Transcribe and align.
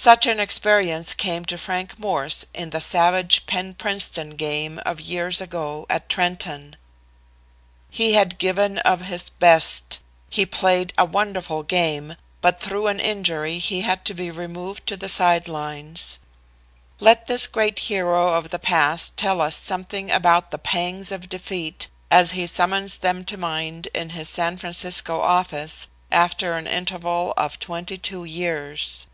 Such 0.00 0.26
an 0.28 0.38
experience 0.38 1.12
came 1.12 1.44
to 1.46 1.58
Frank 1.58 1.98
Morse 1.98 2.46
in 2.54 2.70
that 2.70 2.84
savage 2.84 3.46
Penn 3.46 3.74
Princeton 3.74 4.36
game 4.36 4.78
of 4.86 5.00
years 5.00 5.40
ago 5.40 5.86
at 5.90 6.08
Trenton. 6.08 6.76
He 7.90 8.12
had 8.12 8.38
given 8.38 8.78
of 8.78 9.00
his 9.00 9.28
best; 9.28 9.98
he 10.30 10.46
played 10.46 10.92
a 10.96 11.04
wonderful 11.04 11.64
game, 11.64 12.14
but 12.40 12.60
through 12.60 12.86
an 12.86 13.00
injury 13.00 13.58
he 13.58 13.80
had 13.80 14.04
to 14.04 14.14
be 14.14 14.30
removed 14.30 14.86
to 14.86 14.96
the 14.96 15.08
side 15.08 15.48
lines. 15.48 16.20
Let 17.00 17.26
this 17.26 17.48
great 17.48 17.80
hero 17.80 18.34
of 18.34 18.50
the 18.50 18.60
past 18.60 19.16
tell 19.16 19.40
us 19.40 19.56
something 19.56 20.12
about 20.12 20.52
the 20.52 20.58
pangs 20.58 21.10
of 21.10 21.28
defeat 21.28 21.88
as 22.08 22.30
he 22.30 22.46
summons 22.46 22.98
them 22.98 23.24
to 23.24 23.36
mind 23.36 23.88
in 23.92 24.10
his 24.10 24.28
San 24.28 24.58
Francisco 24.58 25.20
office 25.20 25.88
after 26.12 26.54
an 26.54 26.68
interval 26.68 27.34
of 27.36 27.58
twenty 27.58 27.98
two 27.98 28.22
years. 28.24 29.04